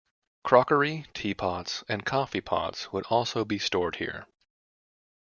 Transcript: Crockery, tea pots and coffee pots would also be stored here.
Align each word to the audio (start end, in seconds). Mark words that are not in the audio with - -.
Crockery, 0.43 1.05
tea 1.13 1.35
pots 1.35 1.83
and 1.87 2.03
coffee 2.03 2.41
pots 2.41 2.91
would 2.91 3.05
also 3.11 3.45
be 3.45 3.59
stored 3.59 3.97
here. 3.97 4.25